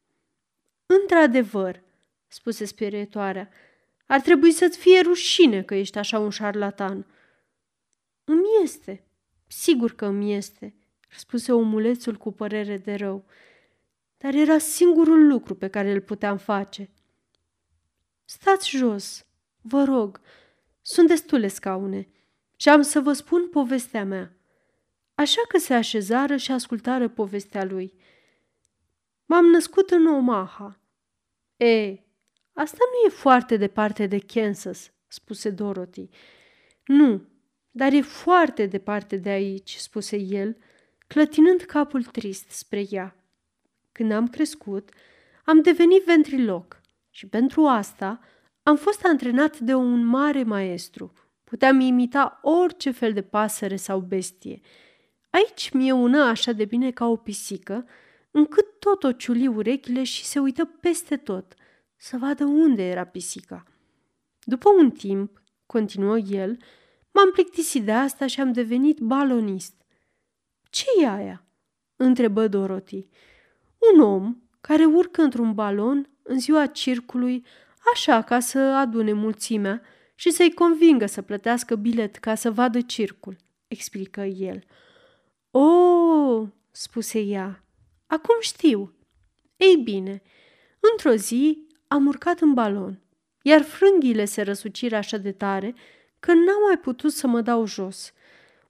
Într-adevăr, 0.87 1.83
spuse 2.27 2.65
sperietoarea, 2.65 3.49
ar 4.11 4.21
trebui 4.21 4.53
să-ți 4.53 4.79
fie 4.79 5.01
rușine 5.01 5.63
că 5.63 5.75
ești 5.75 5.99
așa 5.99 6.19
un 6.19 6.31
șarlatan. 6.31 7.07
Îmi 8.25 8.47
este, 8.63 9.05
sigur 9.47 9.95
că 9.95 10.07
îmi 10.07 10.35
este, 10.35 10.75
spuse 11.09 11.53
omulețul 11.53 12.17
cu 12.17 12.33
părere 12.33 12.77
de 12.77 12.95
rău, 12.95 13.25
dar 14.17 14.35
era 14.35 14.59
singurul 14.59 15.27
lucru 15.27 15.55
pe 15.55 15.69
care 15.69 15.93
îl 15.93 16.01
puteam 16.01 16.37
face. 16.37 16.91
Stați 18.25 18.69
jos, 18.69 19.27
vă 19.61 19.85
rog, 19.85 20.21
sunt 20.83 21.09
destule 21.09 21.49
scaune 21.49 22.09
și 22.57 22.69
am 22.69 22.83
să 22.83 23.01
vă 23.01 23.13
spun 23.13 23.49
povestea 23.49 24.05
mea. 24.05 24.33
Așa 25.15 25.41
că 25.49 25.59
se 25.59 25.75
așezară 25.75 26.37
și 26.37 26.53
ascultară 26.53 27.09
povestea 27.09 27.65
lui. 27.65 27.95
M-am 29.27 29.45
născut 29.45 29.91
în 29.91 30.07
Omaha. 30.07 30.81
E, 31.57 31.99
asta 32.53 32.79
nu 32.79 33.09
e 33.09 33.21
foarte 33.21 33.57
departe 33.57 34.07
de 34.07 34.19
Kansas, 34.19 34.93
spuse 35.07 35.51
Dorothy. 35.51 36.09
Nu, 36.85 37.23
dar 37.71 37.93
e 37.93 38.01
foarte 38.01 38.67
departe 38.67 39.17
de 39.17 39.29
aici, 39.29 39.75
spuse 39.75 40.17
el, 40.17 40.57
clătinând 41.07 41.61
capul 41.61 42.05
trist 42.05 42.51
spre 42.51 42.85
ea. 42.91 43.17
Când 43.93 44.13
am 44.13 44.29
crescut, 44.29 44.91
am 45.45 45.63
devenit 45.63 46.05
ventriloc 46.05 46.81
și 47.11 47.27
pentru 47.27 47.67
asta 47.67 48.21
am 48.63 48.77
fost 48.77 49.05
antrenat 49.05 49.59
de 49.59 49.75
un 49.75 50.05
mare 50.05 50.43
maestru. 50.43 51.13
Puteam 51.45 51.81
imita 51.81 52.39
orice 52.43 52.91
fel 52.91 53.13
de 53.13 53.23
pasăre 53.23 53.77
sau 53.77 54.01
bestie. 54.01 54.61
Aici 55.31 55.71
mi-e 55.71 55.93
una 55.93 56.29
așa 56.29 56.53
de 56.53 56.65
bine 56.65 56.91
ca 56.91 57.07
o 57.07 57.17
pisică, 57.17 57.87
încât 58.31 58.79
tot 58.79 59.05
o 59.05 59.13
ciuli 59.13 59.47
urechile 59.47 60.05
și 60.05 60.25
se 60.25 60.39
uită 60.39 60.65
peste 60.65 61.17
tot, 61.17 61.55
să 62.03 62.17
vadă 62.17 62.45
unde 62.45 62.83
era 62.83 63.05
pisica. 63.05 63.65
După 64.43 64.71
un 64.71 64.91
timp, 64.91 65.43
continuă 65.67 66.19
el, 66.19 66.59
m-am 67.11 67.31
plictisit 67.33 67.85
de 67.85 67.93
asta 67.93 68.27
și 68.27 68.41
am 68.41 68.53
devenit 68.53 68.99
balonist. 68.99 69.75
ce 70.71 70.85
e 71.01 71.09
aia?" 71.09 71.45
întrebă 71.97 72.49
Dorothy. 72.49 73.09
Un 73.93 74.01
om 74.01 74.37
care 74.61 74.85
urcă 74.85 75.23
într-un 75.23 75.55
balon 75.55 76.11
în 76.23 76.39
ziua 76.39 76.67
circului, 76.67 77.45
așa 77.95 78.23
ca 78.23 78.41
să 78.41 78.59
adune 78.59 79.13
mulțimea 79.13 79.83
și 80.15 80.31
să-i 80.31 80.55
convingă 80.55 81.07
să 81.07 81.23
plătească 81.23 81.75
bilet 81.75 82.17
ca 82.17 82.35
să 82.35 82.51
vadă 82.51 82.81
circul, 82.81 83.37
explică 83.69 84.21
el. 84.21 84.65
O, 85.51 86.47
spuse 86.71 87.21
ea, 87.21 87.65
acum 88.07 88.37
știu. 88.41 88.95
Ei 89.57 89.77
bine, 89.77 90.23
într-o 90.93 91.15
zi 91.15 91.69
am 91.93 92.07
urcat 92.07 92.41
în 92.41 92.55
balon, 92.55 93.01
iar 93.43 93.63
frânghiile 93.63 94.25
se 94.25 94.43
răsuciră 94.43 94.97
așa 94.97 95.17
de 95.17 95.33
tare 95.33 95.75
că 96.19 96.33
n-am 96.33 96.63
mai 96.67 96.79
putut 96.79 97.13
să 97.13 97.27
mă 97.27 97.41
dau 97.41 97.67
jos. 97.67 98.13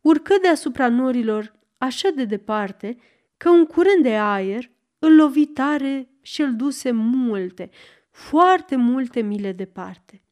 Urcă 0.00 0.34
deasupra 0.42 0.88
norilor 0.88 1.54
așa 1.78 2.08
de 2.10 2.24
departe 2.24 2.96
că 3.36 3.50
un 3.50 3.66
curent 3.66 4.02
de 4.02 4.16
aer 4.16 4.70
îl 4.98 5.14
lovi 5.14 5.46
tare 5.46 6.08
și 6.20 6.42
îl 6.42 6.56
duse 6.56 6.90
multe, 6.90 7.70
foarte 8.10 8.76
multe 8.76 9.20
mile 9.20 9.52
departe. 9.52 10.22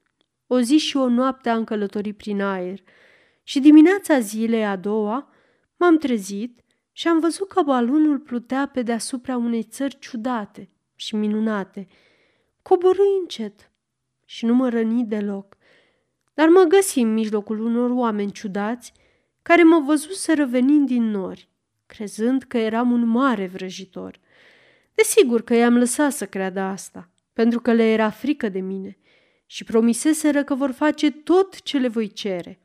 O 0.47 0.61
zi 0.61 0.79
și 0.79 0.97
o 0.97 1.09
noapte 1.09 1.49
am 1.49 1.65
călătorit 1.65 2.17
prin 2.17 2.43
aer 2.43 2.81
și 3.43 3.61
dimineața 3.61 4.19
zilei 4.19 4.67
a 4.67 4.77
doua 4.77 5.33
m-am 5.77 5.99
trezit 5.99 6.65
și 6.93 7.09
am 7.09 7.21
văzut 7.21 7.49
că 7.49 7.63
balonul 7.63 8.19
plutea 8.19 8.71
pe 8.73 8.83
deasupra 8.83 9.37
unei 9.37 9.63
țări 9.63 9.99
ciudate 9.99 10.71
și 10.95 11.17
minunate. 11.17 11.89
Coborâi 12.69 13.19
încet 13.21 13.71
și 14.25 14.45
nu 14.45 14.55
mă 14.55 14.69
răni 14.69 15.05
deloc, 15.05 15.57
dar 16.35 16.49
mă 16.49 16.65
găsi 16.69 16.99
în 16.99 17.13
mijlocul 17.13 17.61
unor 17.61 17.91
oameni 17.91 18.33
ciudați 18.33 18.93
care 19.43 19.63
mă 19.63 19.83
văzuseră 19.87 20.45
venind 20.45 20.87
din 20.87 21.11
nori, 21.11 21.49
crezând 21.87 22.43
că 22.43 22.59
eram 22.59 22.91
un 22.91 23.07
mare 23.07 23.47
vrăjitor. 23.47 24.21
Desigur 24.95 25.43
că 25.43 25.55
i-am 25.55 25.77
lăsat 25.77 26.13
să 26.13 26.27
creadă 26.27 26.61
asta, 26.61 27.11
pentru 27.33 27.61
că 27.61 27.73
le 27.73 27.93
era 27.93 28.11
frică 28.11 28.49
de 28.49 28.61
mine 28.61 28.99
și 29.47 29.65
promiseseră 29.65 30.45
că 30.45 30.55
vor 30.55 30.71
face 30.71 31.11
tot 31.11 31.63
ce 31.63 31.79
le 31.79 31.89
voi 31.89 32.09
cere. 32.09 32.59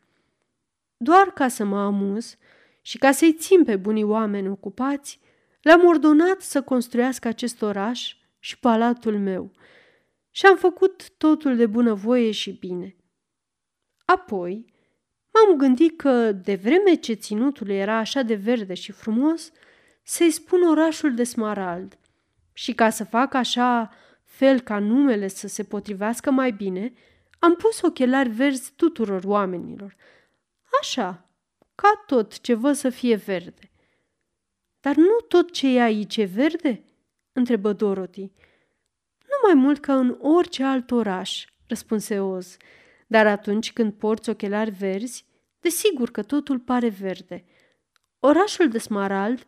Doar 0.97 1.31
ca 1.33 1.47
să 1.47 1.63
mă 1.63 1.79
amuz 1.79 2.37
și 2.81 2.97
ca 2.97 3.11
să-i 3.11 3.33
țin 3.33 3.63
pe 3.63 3.75
bunii 3.75 4.03
oameni 4.03 4.49
ocupați, 4.49 5.19
le-am 5.61 5.85
ordonat 5.85 6.41
să 6.41 6.61
construiască 6.61 7.27
acest 7.27 7.61
oraș 7.61 8.15
și 8.39 8.59
palatul 8.59 9.19
meu 9.19 9.51
și 10.35 10.45
am 10.45 10.57
făcut 10.57 11.09
totul 11.17 11.55
de 11.55 11.65
bunăvoie 11.65 12.31
și 12.31 12.51
bine. 12.51 12.95
Apoi 14.05 14.73
m-am 15.31 15.57
gândit 15.57 15.97
că, 15.97 16.31
de 16.31 16.55
vreme 16.55 16.93
ce 16.95 17.13
ținutul 17.13 17.69
era 17.69 17.97
așa 17.97 18.21
de 18.21 18.35
verde 18.35 18.73
și 18.73 18.91
frumos, 18.91 19.51
să-i 20.03 20.31
spun 20.31 20.63
orașul 20.63 21.13
de 21.13 21.23
smarald. 21.23 21.97
Și 22.53 22.73
ca 22.73 22.89
să 22.89 23.03
fac 23.03 23.33
așa 23.33 23.91
fel 24.23 24.59
ca 24.59 24.79
numele 24.79 25.27
să 25.27 25.47
se 25.47 25.63
potrivească 25.63 26.31
mai 26.31 26.51
bine, 26.51 26.93
am 27.39 27.55
pus 27.55 27.81
ochelari 27.81 28.29
verzi 28.29 28.73
tuturor 28.75 29.23
oamenilor. 29.23 29.95
Așa, 30.81 31.29
ca 31.75 32.03
tot 32.05 32.39
ce 32.39 32.53
văd 32.53 32.75
să 32.75 32.89
fie 32.89 33.15
verde. 33.15 33.71
Dar 34.79 34.95
nu 34.95 35.19
tot 35.27 35.51
ce 35.51 35.67
e 35.67 35.81
aici 35.81 36.17
e 36.17 36.23
verde? 36.23 36.83
întrebă 37.31 37.73
Dorothy. 37.73 38.31
Nu 39.43 39.49
mai 39.53 39.63
mult 39.63 39.79
ca 39.79 39.97
în 39.97 40.17
orice 40.21 40.63
alt 40.63 40.91
oraș, 40.91 41.45
răspunse 41.67 42.19
Oz. 42.19 42.57
Dar 43.07 43.27
atunci 43.27 43.73
când 43.73 43.93
porți 43.93 44.29
ochelari 44.29 44.69
verzi, 44.69 45.25
desigur 45.59 46.11
că 46.11 46.21
totul 46.21 46.59
pare 46.59 46.89
verde. 46.89 47.45
Orașul 48.19 48.67
de 48.67 48.77
Smarald 48.77 49.47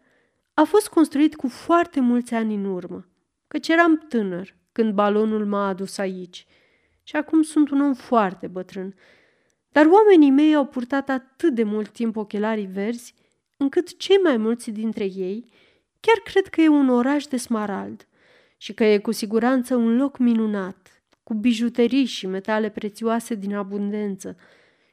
a 0.53 0.63
fost 0.63 0.87
construit 0.87 1.35
cu 1.35 1.47
foarte 1.47 1.99
mulți 1.99 2.33
ani 2.33 2.55
în 2.55 2.65
urmă, 2.65 3.07
căci 3.47 3.67
eram 3.67 3.97
tânăr 3.97 4.55
când 4.71 4.93
balonul 4.93 5.45
m-a 5.45 5.67
adus 5.67 5.97
aici 5.97 6.45
și 7.03 7.15
acum 7.15 7.41
sunt 7.41 7.69
un 7.69 7.81
om 7.81 7.93
foarte 7.93 8.47
bătrân. 8.47 8.95
Dar 9.71 9.85
oamenii 9.85 10.31
mei 10.31 10.55
au 10.55 10.65
purtat 10.65 11.09
atât 11.09 11.53
de 11.53 11.63
mult 11.63 11.89
timp 11.89 12.15
ochelarii 12.15 12.69
verzi, 12.73 13.13
încât 13.57 13.97
cei 13.97 14.17
mai 14.17 14.37
mulți 14.37 14.71
dintre 14.71 15.03
ei 15.03 15.51
chiar 15.99 16.17
cred 16.23 16.47
că 16.47 16.61
e 16.61 16.67
un 16.67 16.89
oraș 16.89 17.25
de 17.25 17.37
smarald 17.37 18.07
și 18.65 18.73
că 18.73 18.83
e 18.83 18.97
cu 18.97 19.11
siguranță 19.11 19.75
un 19.75 19.95
loc 19.95 20.17
minunat, 20.17 21.03
cu 21.23 21.33
bijuterii 21.33 22.05
și 22.05 22.27
metale 22.27 22.69
prețioase 22.69 23.35
din 23.35 23.55
abundență. 23.55 24.35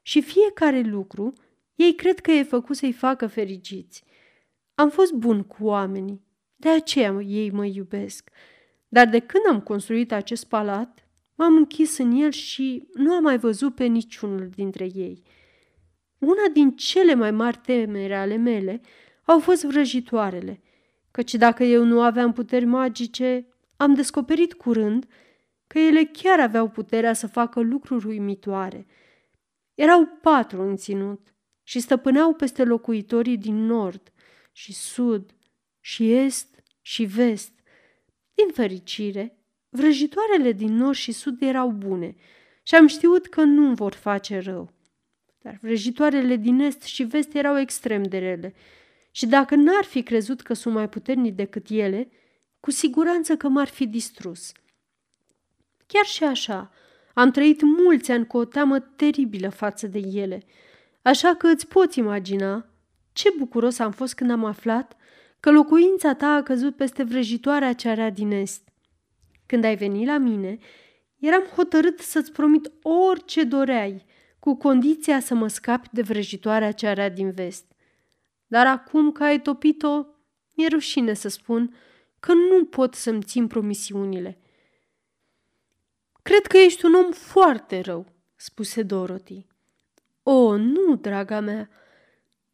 Și 0.02 0.22
fiecare 0.22 0.80
lucru 0.80 1.32
ei 1.74 1.94
cred 1.94 2.20
că 2.20 2.30
e 2.30 2.42
făcut 2.42 2.76
să-i 2.76 2.92
facă 2.92 3.26
fericiți. 3.26 4.04
Am 4.74 4.90
fost 4.90 5.12
bun 5.12 5.42
cu 5.42 5.64
oamenii, 5.64 6.22
de 6.56 6.68
aceea 6.68 7.20
ei 7.26 7.50
mă 7.50 7.64
iubesc. 7.64 8.30
Dar 8.88 9.08
de 9.08 9.18
când 9.18 9.42
am 9.48 9.60
construit 9.60 10.12
acest 10.12 10.44
palat, 10.44 11.08
m-am 11.34 11.56
închis 11.56 11.98
în 11.98 12.10
el 12.10 12.30
și 12.30 12.88
nu 12.94 13.12
am 13.12 13.22
mai 13.22 13.38
văzut 13.38 13.74
pe 13.74 13.84
niciunul 13.84 14.50
dintre 14.54 14.88
ei. 14.94 15.22
Una 16.18 16.48
din 16.52 16.70
cele 16.70 17.14
mai 17.14 17.30
mari 17.30 17.60
temere 17.64 18.16
ale 18.16 18.36
mele 18.36 18.80
au 19.24 19.38
fost 19.38 19.64
vrăjitoarele, 19.64 20.60
căci 21.10 21.34
dacă 21.34 21.64
eu 21.64 21.84
nu 21.84 22.02
aveam 22.02 22.32
puteri 22.32 22.64
magice, 22.64 23.46
am 23.82 23.94
descoperit 23.94 24.52
curând 24.52 25.06
că 25.66 25.78
ele 25.78 26.04
chiar 26.04 26.40
aveau 26.40 26.68
puterea 26.68 27.12
să 27.12 27.26
facă 27.26 27.60
lucruri 27.60 28.06
uimitoare. 28.06 28.86
Erau 29.74 30.06
patru 30.22 30.62
în 30.62 30.76
ținut 30.76 31.34
și 31.62 31.80
stăpâneau 31.80 32.34
peste 32.34 32.64
locuitorii 32.64 33.36
din 33.38 33.64
nord 33.66 34.12
și 34.52 34.72
sud 34.72 35.34
și 35.80 36.12
est 36.12 36.62
și 36.80 37.04
vest. 37.04 37.52
Din 38.34 38.48
fericire, 38.52 39.38
vrăjitoarele 39.68 40.52
din 40.52 40.74
nord 40.74 40.96
și 40.96 41.12
sud 41.12 41.42
erau 41.42 41.70
bune 41.70 42.14
și 42.62 42.74
am 42.74 42.86
știut 42.86 43.26
că 43.26 43.42
nu 43.42 43.74
vor 43.74 43.92
face 43.92 44.38
rău. 44.38 44.70
Dar 45.38 45.58
vrăjitoarele 45.60 46.36
din 46.36 46.60
est 46.60 46.82
și 46.82 47.02
vest 47.02 47.34
erau 47.34 47.58
extrem 47.58 48.02
de 48.02 48.18
rele 48.18 48.54
și 49.10 49.26
dacă 49.26 49.54
n-ar 49.54 49.84
fi 49.84 50.02
crezut 50.02 50.40
că 50.40 50.54
sunt 50.54 50.74
mai 50.74 50.88
puternici 50.88 51.34
decât 51.34 51.68
ele, 51.68 52.08
cu 52.62 52.70
siguranță 52.70 53.36
că 53.36 53.48
m-ar 53.48 53.68
fi 53.68 53.86
distrus. 53.86 54.52
Chiar 55.86 56.04
și 56.04 56.24
așa, 56.24 56.70
am 57.14 57.30
trăit 57.30 57.62
mulți 57.62 58.10
ani 58.10 58.26
cu 58.26 58.36
o 58.36 58.44
teamă 58.44 58.78
teribilă 58.78 59.48
față 59.48 59.86
de 59.86 59.98
ele, 59.98 60.42
așa 61.02 61.34
că 61.34 61.46
îți 61.46 61.66
poți 61.66 61.98
imagina 61.98 62.66
ce 63.12 63.28
bucuros 63.38 63.78
am 63.78 63.90
fost 63.90 64.14
când 64.14 64.30
am 64.30 64.44
aflat 64.44 64.96
că 65.40 65.50
locuința 65.50 66.14
ta 66.14 66.26
a 66.26 66.42
căzut 66.42 66.76
peste 66.76 67.02
vrăjitoarea 67.02 67.72
ce 67.72 67.88
era 67.88 68.10
din 68.10 68.30
est. 68.30 68.68
Când 69.46 69.64
ai 69.64 69.76
venit 69.76 70.06
la 70.06 70.18
mine, 70.18 70.58
eram 71.18 71.42
hotărât 71.42 71.98
să-ți 71.98 72.32
promit 72.32 72.72
orice 72.82 73.44
doreai, 73.44 74.04
cu 74.38 74.56
condiția 74.56 75.20
să 75.20 75.34
mă 75.34 75.48
scapi 75.48 75.88
de 75.92 76.02
vrăjitoarea 76.02 76.72
ce 76.72 76.86
era 76.86 77.08
din 77.08 77.30
vest. 77.30 77.64
Dar 78.46 78.66
acum 78.66 79.12
că 79.12 79.24
ai 79.24 79.40
topit-o, 79.40 80.06
mi-e 80.56 80.68
rușine 80.68 81.14
să 81.14 81.28
spun 81.28 81.74
că 82.22 82.32
nu 82.32 82.64
pot 82.64 82.94
să-mi 82.94 83.22
țin 83.22 83.46
promisiunile. 83.46 84.38
Cred 86.22 86.46
că 86.46 86.56
ești 86.56 86.84
un 86.84 86.94
om 86.94 87.12
foarte 87.12 87.80
rău, 87.80 88.06
spuse 88.36 88.82
Dorothy. 88.82 89.46
O, 90.22 90.56
nu, 90.56 90.96
draga 90.96 91.40
mea, 91.40 91.70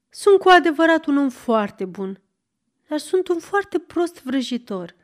sunt 0.09 0.39
cu 0.39 0.49
adevărat 0.49 1.07
un 1.07 1.17
om 1.17 1.29
foarte 1.29 1.85
bun, 1.85 2.21
dar 2.89 2.99
sunt 2.99 3.29
un 3.29 3.39
foarte 3.39 3.79
prost 3.79 4.23
vrăjitor. 4.23 4.95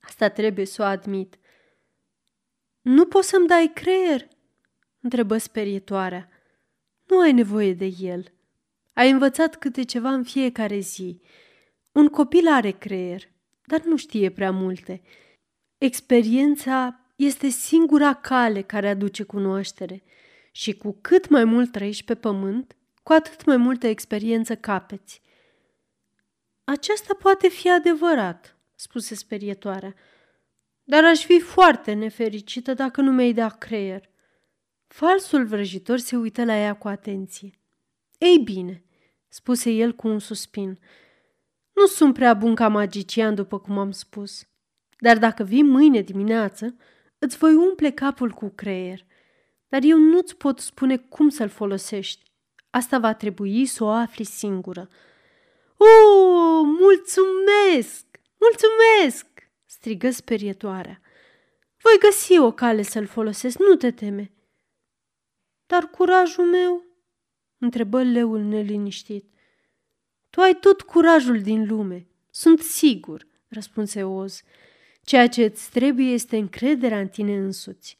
Asta 0.00 0.28
trebuie 0.28 0.64
să 0.64 0.82
o 0.82 0.84
admit. 0.84 1.38
Nu 2.80 3.06
poți 3.06 3.28
să-mi 3.28 3.46
dai 3.46 3.70
creier? 3.74 4.28
întrebă 5.00 5.38
sperietoarea. 5.38 6.28
Nu 7.06 7.20
ai 7.20 7.32
nevoie 7.32 7.74
de 7.74 7.92
el. 8.00 8.32
Ai 8.92 9.10
învățat 9.10 9.56
câte 9.56 9.82
ceva 9.82 10.10
în 10.10 10.22
fiecare 10.22 10.78
zi. 10.78 11.20
Un 11.92 12.08
copil 12.08 12.48
are 12.48 12.70
creier, 12.70 13.32
dar 13.64 13.82
nu 13.82 13.96
știe 13.96 14.30
prea 14.30 14.50
multe. 14.50 15.02
Experiența 15.78 17.00
este 17.16 17.48
singura 17.48 18.14
cale 18.14 18.62
care 18.62 18.88
aduce 18.88 19.22
cunoaștere 19.22 20.02
și 20.52 20.76
cu 20.76 20.98
cât 21.00 21.28
mai 21.28 21.44
mult 21.44 21.72
trăiești 21.72 22.04
pe 22.04 22.14
pământ, 22.14 22.76
cu 23.02 23.12
atât 23.12 23.44
mai 23.44 23.56
multă 23.56 23.86
experiență 23.86 24.56
capeți. 24.56 25.20
Aceasta 26.64 27.14
poate 27.14 27.48
fi 27.48 27.70
adevărat, 27.70 28.56
spuse 28.74 29.14
sperietoarea, 29.14 29.94
dar 30.84 31.04
aș 31.04 31.24
fi 31.24 31.40
foarte 31.40 31.92
nefericită 31.92 32.74
dacă 32.74 33.00
nu 33.00 33.12
mi-ai 33.12 33.32
dat 33.32 33.58
creier. 33.58 34.10
Falsul 34.86 35.46
vrăjitor 35.46 35.98
se 35.98 36.16
uită 36.16 36.44
la 36.44 36.56
ea 36.56 36.74
cu 36.74 36.88
atenție. 36.88 37.58
Ei 38.18 38.38
bine, 38.38 38.84
spuse 39.28 39.70
el 39.70 39.92
cu 39.92 40.08
un 40.08 40.18
suspin, 40.18 40.78
nu 41.74 41.86
sunt 41.86 42.14
prea 42.14 42.34
bun 42.34 42.54
ca 42.54 42.68
magician, 42.68 43.34
după 43.34 43.58
cum 43.58 43.78
am 43.78 43.90
spus, 43.90 44.46
dar 44.98 45.18
dacă 45.18 45.42
vii 45.42 45.62
mâine 45.62 46.00
dimineață, 46.00 46.76
îți 47.18 47.36
voi 47.36 47.54
umple 47.54 47.90
capul 47.90 48.30
cu 48.30 48.48
creier, 48.48 49.06
dar 49.68 49.80
eu 49.82 49.98
nu-ți 49.98 50.36
pot 50.36 50.58
spune 50.58 50.96
cum 50.96 51.28
să-l 51.28 51.48
folosești. 51.48 52.22
Asta 52.70 52.98
va 52.98 53.14
trebui 53.14 53.66
să 53.66 53.84
o 53.84 53.88
afli 53.88 54.24
singură. 54.24 54.88
O, 55.76 56.62
mulțumesc! 56.62 58.06
Mulțumesc! 58.38 59.26
strigă 59.64 60.10
sperietoarea. 60.10 61.00
Voi 61.76 61.98
găsi 61.98 62.38
o 62.38 62.52
cale 62.52 62.82
să-l 62.82 63.06
folosesc, 63.06 63.58
nu 63.58 63.74
te 63.74 63.90
teme. 63.90 64.32
Dar 65.66 65.90
curajul 65.90 66.44
meu? 66.44 66.84
întrebă 67.58 68.02
leul 68.02 68.40
neliniștit. 68.40 69.24
Tu 70.34 70.40
ai 70.40 70.54
tot 70.54 70.82
curajul 70.82 71.42
din 71.42 71.66
lume, 71.66 72.06
sunt 72.30 72.60
sigur, 72.60 73.26
răspunse 73.48 74.04
Oz. 74.04 74.42
Ceea 75.02 75.28
ce 75.28 75.44
îți 75.44 75.70
trebuie 75.70 76.06
este 76.06 76.36
încrederea 76.36 77.00
în 77.00 77.08
tine 77.08 77.36
însuți. 77.36 77.98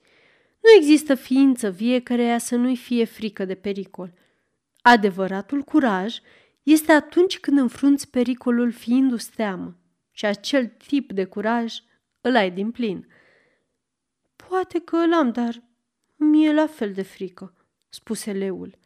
Nu 0.61 0.71
există 0.77 1.15
ființă 1.15 1.71
vie 1.71 2.01
căreia 2.01 2.39
să 2.39 2.57
nu-i 2.57 2.77
fie 2.77 3.05
frică 3.05 3.45
de 3.45 3.55
pericol. 3.55 4.13
Adevăratul 4.83 5.63
curaj 5.63 6.19
este 6.63 6.93
atunci 6.93 7.39
când 7.39 7.59
înfrunți 7.59 8.11
pericolul 8.11 8.73
fiindu-ți 8.73 9.31
teamă 9.31 9.77
și 10.11 10.27
acel 10.27 10.67
tip 10.67 11.13
de 11.13 11.25
curaj 11.25 11.75
îl 12.21 12.37
ai 12.37 12.51
din 12.51 12.71
plin. 12.71 13.09
Poate 14.49 14.81
că 14.81 14.97
îl 14.97 15.13
am, 15.13 15.33
dar 15.33 15.63
mie 16.17 16.53
la 16.53 16.67
fel 16.67 16.93
de 16.93 17.03
frică, 17.03 17.55
spuse 17.89 18.33
leul. 18.33 18.83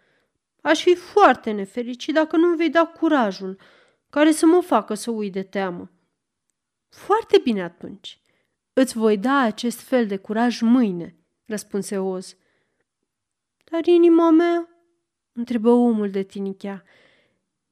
Aș 0.69 0.83
fi 0.83 0.95
foarte 0.95 1.51
nefericit 1.51 2.15
dacă 2.15 2.37
nu-mi 2.37 2.57
vei 2.57 2.71
da 2.71 2.87
curajul 2.87 3.59
care 4.11 4.33
să 4.33 4.47
mă 4.47 4.61
facă 4.61 4.95
să 4.95 5.11
uit 5.11 5.33
de 5.33 5.43
teamă. 5.43 5.91
Foarte 6.89 7.39
bine 7.43 7.63
atunci. 7.63 8.21
Îți 8.73 8.99
voi 8.99 9.19
da 9.19 9.39
acest 9.39 9.81
fel 9.81 10.07
de 10.07 10.17
curaj 10.17 10.61
mâine, 10.61 11.17
răspunse 11.47 11.99
Oz. 11.99 12.37
Dar 13.65 13.87
inima 13.87 14.31
mea? 14.31 14.69
întrebă 15.33 15.71
omul 15.71 16.11
de 16.11 16.23
tinichea. 16.23 16.85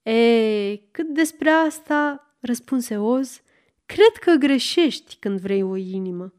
E, 0.03 0.77
cât 0.91 1.09
despre 1.09 1.51
asta, 1.51 2.31
răspunse 2.41 2.99
Oz, 2.99 3.43
cred 3.87 4.13
că 4.21 4.33
greșești 4.33 5.17
când 5.17 5.41
vrei 5.41 5.63
o 5.63 5.77
inimă. 5.77 6.33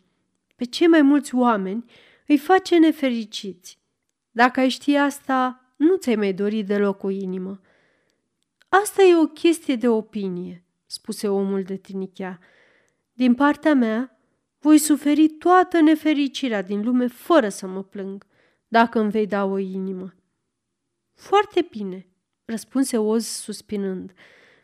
Pe 0.55 0.65
cei 0.65 0.87
mai 0.87 1.01
mulți 1.01 1.35
oameni 1.35 1.85
îi 2.27 2.37
face 2.37 2.77
nefericiți. 2.77 3.79
Dacă 4.31 4.59
ai 4.59 4.69
ști 4.69 4.95
asta, 4.95 5.66
nu 5.77 5.95
ți-ai 5.95 6.15
mai 6.15 6.33
dori 6.33 6.63
deloc 6.63 7.03
o 7.03 7.09
inimă. 7.09 7.61
Asta 8.69 9.01
e 9.01 9.15
o 9.15 9.27
chestie 9.27 9.75
de 9.75 9.87
opinie, 9.87 10.63
spuse 10.85 11.27
omul 11.27 11.63
de 11.63 11.75
tinichea. 11.75 12.39
Din 13.13 13.35
partea 13.35 13.73
mea, 13.73 14.19
voi 14.59 14.77
suferi 14.77 15.27
toată 15.27 15.79
nefericirea 15.81 16.61
din 16.61 16.83
lume 16.83 17.07
fără 17.07 17.49
să 17.49 17.67
mă 17.67 17.83
plâng, 17.83 18.25
dacă 18.67 18.99
îmi 18.99 19.11
vei 19.11 19.27
da 19.27 19.45
o 19.45 19.57
inimă. 19.57 20.13
Foarte 21.13 21.67
bine, 21.69 22.07
răspunse 22.45 22.97
Oz 22.97 23.25
suspinând. 23.25 24.13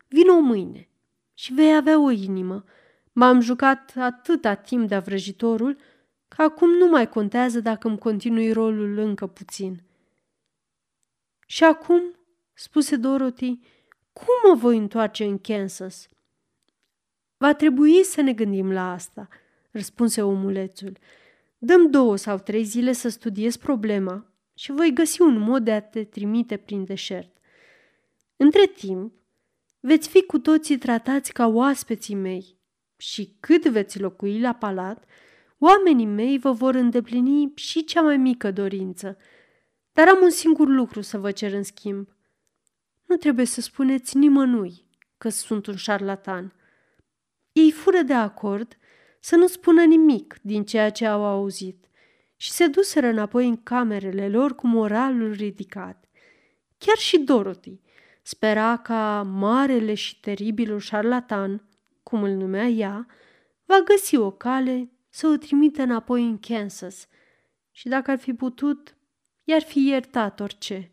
Vino 0.08 0.39
mâine 0.39 0.89
și 1.34 1.54
vei 1.54 1.76
avea 1.76 1.99
o 1.99 2.12
inimă. 2.12 2.63
M-am 3.12 3.39
jucat 3.39 3.93
atâta 3.95 4.54
timp 4.54 4.88
de 4.88 4.97
vrăjitorul 4.97 5.78
că 6.28 6.41
acum 6.41 6.69
nu 6.69 6.88
mai 6.88 7.10
contează 7.10 7.60
dacă 7.60 7.88
îmi 7.88 7.97
continui 7.97 8.52
rolul 8.52 8.97
încă 8.97 9.28
puțin. 9.28 9.84
Și 11.47 11.63
acum, 11.63 12.01
spuse 12.53 12.95
Dorothy, 12.95 13.60
cum 14.13 14.49
mă 14.49 14.56
voi 14.56 14.77
întoarce 14.77 15.23
în 15.23 15.38
Kansas? 15.38 16.08
Va 17.38 17.53
trebui 17.53 18.03
să 18.03 18.21
ne 18.21 18.34
gândim 18.34 18.71
la 18.71 18.91
asta, 18.91 19.27
răspunse 19.71 20.21
omulețul. 20.21 20.97
Dăm 21.58 21.89
două 21.89 22.15
sau 22.15 22.38
trei 22.38 22.63
zile 22.63 22.91
să 22.91 23.10
studiez 23.10 23.56
problema 23.56 24.34
și 24.53 24.71
voi 24.71 24.93
găsi 24.93 25.21
un 25.21 25.38
mod 25.38 25.63
de 25.63 25.71
a 25.71 25.82
te 25.82 26.03
trimite 26.03 26.58
prin 26.58 26.86
deșert. 26.86 27.38
Între 28.36 28.65
timp, 28.65 29.13
veți 29.79 30.10
fi 30.10 30.23
cu 30.23 30.39
toții 30.39 30.77
tratați 30.77 31.34
ca 31.34 31.47
oaspeții 31.47 32.15
mei 32.15 32.58
și 32.97 33.36
cât 33.39 33.65
veți 33.65 33.99
locui 33.99 34.39
la 34.39 34.53
palat, 34.53 35.06
oamenii 35.58 36.06
mei 36.06 36.38
vă 36.38 36.51
vor 36.51 36.75
îndeplini 36.75 37.51
și 37.56 37.84
cea 37.84 38.01
mai 38.01 38.17
mică 38.17 38.51
dorință. 38.51 39.17
Dar 39.93 40.08
am 40.08 40.19
un 40.21 40.29
singur 40.29 40.67
lucru 40.67 41.01
să 41.01 41.17
vă 41.17 41.32
cer 41.32 41.53
în 41.53 41.63
schimb. 41.63 42.08
Nu 43.06 43.15
trebuie 43.15 43.45
să 43.45 43.62
spuneți 43.62 44.17
nimănui 44.17 44.86
că 45.17 45.29
sunt 45.29 45.65
un 45.65 45.75
șarlatan– 45.75 46.53
ei 47.53 47.71
fură 47.71 48.01
de 48.01 48.13
acord 48.13 48.77
să 49.19 49.36
nu 49.36 49.47
spună 49.47 49.84
nimic 49.84 50.38
din 50.41 50.63
ceea 50.65 50.89
ce 50.89 51.06
au 51.06 51.23
auzit 51.25 51.86
și 52.36 52.51
se 52.51 52.67
duseră 52.67 53.08
înapoi 53.08 53.47
în 53.47 53.63
camerele 53.63 54.29
lor 54.29 54.56
cu 54.56 54.67
moralul 54.67 55.32
ridicat. 55.32 56.06
Chiar 56.77 56.97
și 56.97 57.19
Dorothy 57.19 57.82
spera 58.21 58.77
ca 58.77 59.23
marele 59.23 59.93
și 59.93 60.19
teribilul 60.19 60.79
șarlatan, 60.79 61.67
cum 62.03 62.23
îl 62.23 62.32
numea 62.32 62.67
ea, 62.67 63.08
va 63.65 63.79
găsi 63.79 64.15
o 64.15 64.32
cale 64.32 64.91
să 65.10 65.27
o 65.27 65.38
trimită 65.38 65.82
înapoi 65.82 66.23
în 66.23 66.39
Kansas 66.39 67.08
și 67.71 67.88
dacă 67.88 68.12
ar 68.12 68.19
fi 68.19 68.34
putut, 68.34 68.95
i-ar 69.47 69.65
fi 69.67 69.79
iertat 69.89 70.41
orice. 70.41 70.92